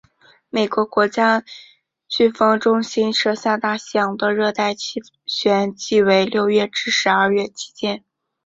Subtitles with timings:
[0.49, 1.43] 美国国家
[2.09, 8.03] 飓风中心设下大西洋的热带气旋季为六月至十二月期间。